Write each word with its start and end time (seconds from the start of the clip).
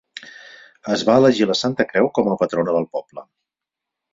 Es 0.95 1.03
va 1.09 1.17
elegir 1.21 1.47
la 1.51 1.57
Santa 1.59 1.87
Creu 1.91 2.09
com 2.19 2.33
a 2.33 2.39
patrona 2.41 2.77
del 2.79 2.89
poble. 2.99 3.29